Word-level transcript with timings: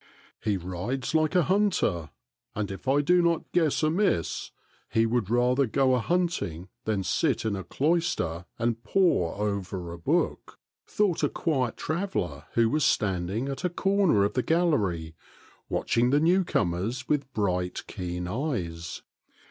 "He 0.43 0.57
rides 0.57 1.13
like 1.13 1.35
a 1.35 1.43
hunter, 1.43 2.09
and 2.55 2.71
if 2.71 2.87
I 2.87 3.01
do 3.01 3.21
not 3.21 3.51
guess 3.51 3.83
amiss, 3.83 4.49
he 4.89 5.05
would 5.05 5.29
rather 5.29 5.67
go 5.67 5.93
a 5.93 5.99
hunting 5.99 6.69
than 6.85 7.03
sit 7.03 7.45
in 7.45 7.55
a 7.55 7.63
cloister 7.63 8.45
and 8.57 8.83
pore 8.83 9.35
over 9.35 9.91
a 9.93 9.99
book," 9.99 10.57
thought 10.87 11.21
a 11.21 11.29
quiet 11.29 11.77
traveler 11.77 12.45
who 12.53 12.67
was 12.67 12.83
standing 12.83 13.47
at 13.47 13.63
a 13.63 13.69
corner 13.69 14.23
of 14.23 14.33
the 14.33 14.41
gallery, 14.41 15.13
watching 15.69 16.09
the 16.09 16.19
new 16.19 16.43
comers 16.43 17.07
with 17.07 17.31
bright, 17.33 17.83
keen 17.85 18.27
eyes. 18.27 19.03